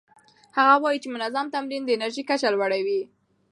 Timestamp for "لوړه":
2.53-2.77